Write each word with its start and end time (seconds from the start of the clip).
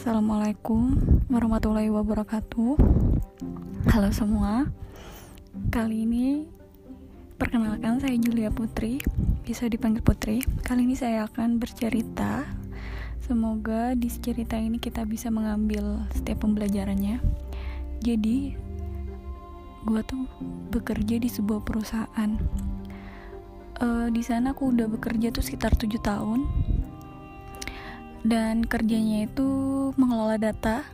Assalamualaikum 0.00 0.96
warahmatullahi 1.28 1.92
wabarakatuh. 1.92 2.72
Halo 3.92 4.08
semua. 4.16 4.64
Kali 5.68 6.08
ini 6.08 6.48
Perkenalkan 7.36 8.00
saya 8.00 8.16
Julia 8.16 8.48
Putri 8.48 8.96
Bisa 9.44 9.68
dipanggil 9.68 10.00
Putri. 10.00 10.40
Kali 10.64 10.88
ini 10.88 10.96
saya 10.96 11.28
akan 11.28 11.60
bercerita. 11.60 12.48
Semoga 13.20 13.92
di 13.92 14.08
cerita 14.08 14.56
ini 14.56 14.80
kita 14.80 15.04
bisa 15.04 15.28
mengambil 15.28 16.08
setiap 16.16 16.48
pembelajarannya. 16.48 17.20
Jadi 18.00 18.56
Gue 19.84 20.00
tuh 20.08 20.24
bekerja 20.72 21.20
di 21.20 21.28
sebuah 21.28 21.60
perusahaan. 21.60 22.40
Uh, 23.76 24.08
Di 24.08 24.24
sana 24.24 24.56
aku 24.56 24.72
udah 24.72 24.88
bekerja 24.88 25.28
tuh 25.28 25.44
sekitar 25.44 25.76
7 25.76 25.92
tahun 26.00 26.69
dan 28.20 28.64
kerjanya 28.68 29.24
itu 29.24 29.48
mengelola 29.96 30.36
data 30.36 30.84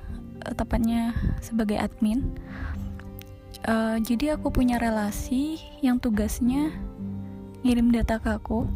uh, 0.47 0.55
tepatnya 0.55 1.15
sebagai 1.43 1.79
admin. 1.79 2.23
Uh, 3.67 3.99
jadi 3.99 4.39
aku 4.39 4.55
punya 4.55 4.79
relasi 4.79 5.59
yang 5.83 5.99
tugasnya 5.99 6.71
ngirim 7.67 7.91
data 7.91 8.23
ke 8.23 8.31
aku. 8.31 8.71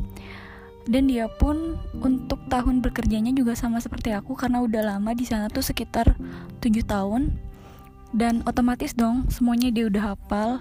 Dan 0.91 1.07
dia 1.07 1.31
pun 1.31 1.79
untuk 2.03 2.43
tahun 2.51 2.83
bekerjanya 2.83 3.31
juga 3.31 3.55
sama 3.55 3.79
seperti 3.79 4.11
aku 4.11 4.35
karena 4.35 4.65
udah 4.65 4.97
lama 4.97 5.15
di 5.15 5.23
sana 5.23 5.47
tuh 5.47 5.63
sekitar 5.63 6.19
7 6.59 6.83
tahun. 6.83 7.31
Dan 8.11 8.43
otomatis 8.43 8.91
dong 8.99 9.31
semuanya 9.31 9.71
dia 9.71 9.87
udah 9.87 10.17
hafal 10.17 10.59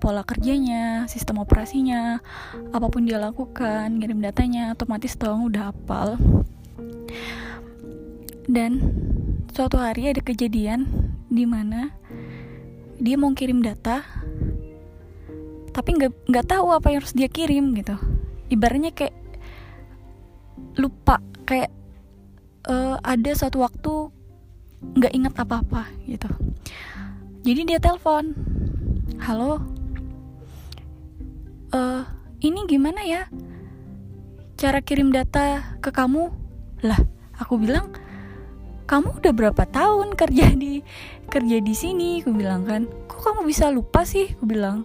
pola 0.00 0.24
kerjanya, 0.24 1.04
sistem 1.12 1.44
operasinya, 1.44 2.24
apa 2.72 2.86
pun 2.88 3.04
dia 3.04 3.20
lakukan, 3.20 4.00
ngirim 4.00 4.24
datanya 4.24 4.72
otomatis 4.72 5.12
dong 5.16 5.48
udah 5.52 5.72
hafal 5.72 6.16
dan 8.50 8.82
suatu 9.54 9.78
hari 9.78 10.10
ada 10.10 10.22
kejadian 10.22 10.90
di 11.30 11.46
mana 11.46 11.94
dia 12.98 13.14
mau 13.14 13.30
kirim 13.32 13.62
data 13.62 14.02
tapi 15.70 15.94
nggak 15.94 16.12
nggak 16.26 16.46
tahu 16.50 16.74
apa 16.74 16.90
yang 16.90 16.98
harus 17.00 17.14
dia 17.14 17.30
kirim 17.30 17.72
gitu. 17.78 17.94
Ibaratnya 18.50 18.90
kayak 18.90 19.14
lupa 20.74 21.22
kayak 21.46 21.70
uh, 22.66 22.98
ada 23.06 23.30
suatu 23.38 23.62
waktu 23.62 24.10
nggak 24.98 25.14
ingat 25.14 25.34
apa 25.38 25.62
apa 25.62 25.82
gitu. 26.10 26.28
Jadi 27.46 27.60
dia 27.70 27.78
telepon 27.78 28.34
halo 29.22 29.62
uh, 31.70 32.02
ini 32.42 32.66
gimana 32.66 33.06
ya? 33.06 33.30
Cara 34.58 34.82
kirim 34.84 35.14
data 35.14 35.78
ke 35.80 35.88
kamu 35.94 36.39
lah 36.84 37.00
aku 37.36 37.60
bilang 37.60 37.92
kamu 38.90 39.22
udah 39.22 39.32
berapa 39.32 39.62
tahun 39.70 40.18
kerja 40.18 40.50
di 40.58 40.82
kerja 41.30 41.56
di 41.62 41.74
sini? 41.78 42.26
Aku 42.26 42.34
bilang 42.34 42.66
kan 42.66 42.90
kok 43.06 43.22
kamu 43.22 43.46
bisa 43.46 43.70
lupa 43.70 44.02
sih? 44.02 44.34
Aku 44.34 44.50
bilang 44.50 44.82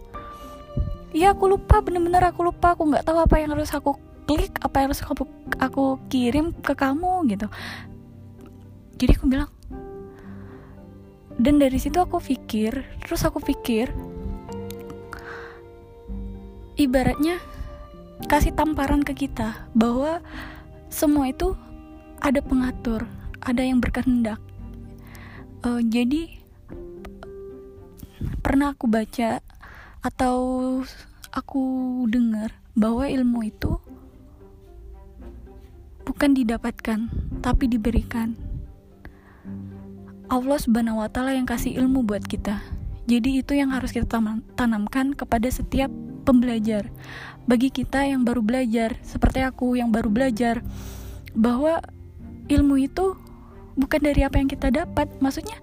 iya 1.09 1.33
aku 1.33 1.49
lupa 1.49 1.81
bener-bener 1.81 2.21
aku 2.21 2.45
lupa. 2.45 2.77
Aku 2.77 2.85
nggak 2.85 3.01
tahu 3.01 3.17
apa 3.17 3.35
yang 3.41 3.57
harus 3.57 3.73
aku 3.73 3.97
klik 4.29 4.53
apa 4.61 4.85
yang 4.85 4.93
harus 4.93 5.01
aku 5.01 5.25
aku 5.57 5.97
kirim 6.13 6.53
ke 6.53 6.77
kamu 6.77 7.25
gitu. 7.33 7.49
Jadi 9.01 9.11
aku 9.17 9.25
bilang 9.25 9.49
dan 11.35 11.59
dari 11.59 11.81
situ 11.81 11.99
aku 11.99 12.21
pikir 12.21 12.85
terus 13.03 13.25
aku 13.27 13.43
pikir 13.43 13.91
ibaratnya 16.79 17.43
kasih 18.31 18.55
tamparan 18.55 19.03
ke 19.03 19.11
kita 19.27 19.67
bahwa 19.75 20.23
semua 20.87 21.27
itu 21.27 21.59
ada 22.21 22.39
pengatur, 22.39 23.07
ada 23.41 23.61
yang 23.61 23.79
berkehendak. 23.79 24.39
Uh, 25.65 25.81
jadi 25.81 26.29
pernah 28.45 28.77
aku 28.77 28.85
baca 28.85 29.41
atau 30.05 30.37
aku 31.33 31.63
dengar 32.07 32.53
bahwa 32.77 33.09
ilmu 33.09 33.49
itu 33.49 33.81
bukan 36.05 36.31
didapatkan, 36.37 37.09
tapi 37.41 37.65
diberikan. 37.65 38.37
Allah 40.25 40.57
Subhanahu 40.57 41.01
wa 41.01 41.09
taala 41.09 41.37
yang 41.37 41.45
kasih 41.45 41.77
ilmu 41.81 42.05
buat 42.05 42.25
kita. 42.25 42.61
Jadi 43.05 43.45
itu 43.45 43.53
yang 43.53 43.69
harus 43.69 43.93
kita 43.93 44.17
tanamkan 44.57 45.13
kepada 45.13 45.45
setiap 45.45 45.93
pembelajar. 46.25 46.89
Bagi 47.45 47.69
kita 47.69 48.01
yang 48.01 48.25
baru 48.25 48.41
belajar, 48.41 48.97
seperti 49.05 49.45
aku 49.45 49.77
yang 49.77 49.93
baru 49.93 50.09
belajar, 50.09 50.65
bahwa 51.37 51.85
ilmu 52.49 52.75
itu 52.81 53.15
bukan 53.75 54.01
dari 54.01 54.21
apa 54.23 54.39
yang 54.39 54.49
kita 54.49 54.71
dapat. 54.71 55.07
Maksudnya 55.19 55.57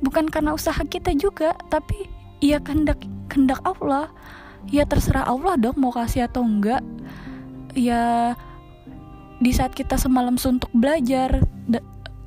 bukan 0.00 0.28
karena 0.30 0.54
usaha 0.54 0.78
kita 0.78 1.14
juga 1.14 1.54
tapi 1.68 2.08
ya 2.40 2.58
kehendak 2.62 3.00
kehendak 3.30 3.60
Allah. 3.64 4.10
Ya 4.68 4.84
terserah 4.84 5.24
Allah 5.24 5.54
dong 5.54 5.78
mau 5.78 5.94
kasih 5.94 6.26
atau 6.26 6.42
enggak. 6.42 6.82
Ya 7.78 8.34
di 9.38 9.54
saat 9.54 9.70
kita 9.70 9.94
semalam 9.94 10.34
suntuk 10.34 10.70
belajar 10.74 11.46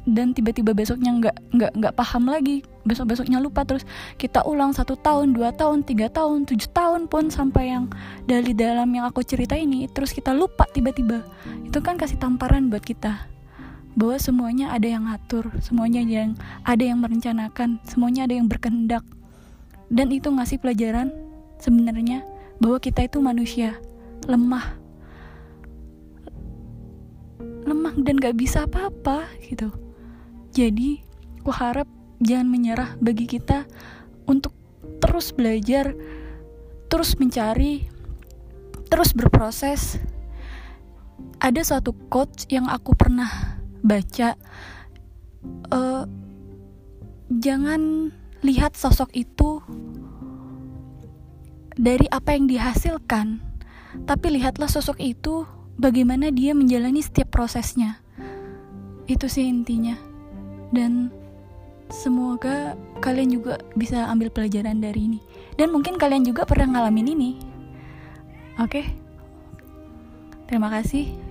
dan 0.08 0.34
tiba-tiba 0.34 0.74
besoknya 0.74 1.14
nggak 1.14 1.38
nggak 1.54 1.72
nggak 1.78 1.94
paham 1.94 2.26
lagi 2.26 2.66
besok 2.82 3.14
besoknya 3.14 3.38
lupa 3.38 3.62
terus 3.62 3.86
kita 4.18 4.42
ulang 4.50 4.74
satu 4.74 4.98
tahun 4.98 5.38
dua 5.38 5.54
tahun 5.54 5.86
tiga 5.86 6.10
tahun 6.10 6.50
tujuh 6.50 6.74
tahun 6.74 7.06
pun 7.06 7.30
sampai 7.30 7.70
yang 7.70 7.86
dari 8.26 8.58
dalam 8.58 8.90
yang 8.90 9.06
aku 9.06 9.22
cerita 9.22 9.54
ini 9.54 9.86
terus 9.92 10.16
kita 10.16 10.34
lupa 10.34 10.66
tiba-tiba. 10.72 11.22
Itu 11.62 11.84
kan 11.86 12.00
kasih 12.02 12.18
tamparan 12.18 12.74
buat 12.74 12.82
kita 12.82 13.30
bahwa 13.96 14.18
semuanya 14.20 14.72
ada 14.72 14.88
yang 14.88 15.08
ngatur, 15.08 15.52
semuanya 15.60 16.00
yang 16.04 16.40
ada 16.64 16.84
yang 16.84 17.04
merencanakan, 17.04 17.84
semuanya 17.84 18.24
ada 18.24 18.36
yang 18.40 18.48
berkehendak. 18.48 19.04
Dan 19.92 20.08
itu 20.16 20.32
ngasih 20.32 20.64
pelajaran 20.64 21.12
sebenarnya 21.60 22.24
bahwa 22.64 22.80
kita 22.80 23.04
itu 23.04 23.20
manusia, 23.20 23.76
lemah. 24.26 24.80
Lemah 27.68 27.94
dan 28.00 28.16
gak 28.18 28.40
bisa 28.40 28.64
apa-apa 28.64 29.28
gitu. 29.44 29.70
Jadi, 30.56 31.04
aku 31.44 31.52
harap 31.52 31.88
jangan 32.24 32.48
menyerah 32.48 32.96
bagi 33.04 33.28
kita 33.28 33.68
untuk 34.28 34.56
terus 35.04 35.36
belajar, 35.36 35.92
terus 36.88 37.20
mencari, 37.20 37.88
terus 38.88 39.12
berproses. 39.12 40.00
Ada 41.42 41.66
suatu 41.66 41.92
quote 42.10 42.48
yang 42.54 42.70
aku 42.70 42.94
pernah 42.94 43.61
baca 43.82 44.38
uh, 45.74 46.04
jangan 47.30 48.14
lihat 48.42 48.74
sosok 48.78 49.14
itu 49.14 49.62
dari 51.78 52.06
apa 52.10 52.34
yang 52.34 52.46
dihasilkan 52.50 53.42
tapi 54.08 54.40
lihatlah 54.40 54.72
sosok 54.72 54.98
itu 55.04 55.44
bagaimana 55.76 56.32
dia 56.32 56.56
menjalani 56.56 57.04
setiap 57.04 57.34
prosesnya. 57.34 58.00
Itu 59.10 59.28
sih 59.28 59.50
intinya. 59.50 60.00
Dan 60.72 61.12
semoga 61.92 62.80
kalian 63.04 63.36
juga 63.36 63.60
bisa 63.76 64.08
ambil 64.08 64.32
pelajaran 64.32 64.80
dari 64.80 65.12
ini. 65.12 65.20
Dan 65.60 65.76
mungkin 65.76 66.00
kalian 66.00 66.24
juga 66.24 66.48
pernah 66.48 66.80
ngalamin 66.80 67.08
ini. 67.12 67.32
Oke? 68.62 68.84
Okay? 68.84 68.86
terima 70.52 70.68
kasih 70.68 71.31